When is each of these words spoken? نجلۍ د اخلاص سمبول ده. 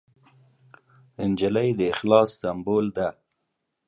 نجلۍ 1.29 1.69
د 1.79 1.81
اخلاص 1.93 2.29
سمبول 2.41 2.85
ده. 2.97 3.07